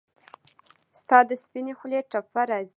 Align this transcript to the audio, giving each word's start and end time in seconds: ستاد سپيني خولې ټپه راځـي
ستاد 1.01 1.27
سپيني 1.43 1.73
خولې 1.79 1.99
ټپه 2.11 2.41
راځـي 2.49 2.69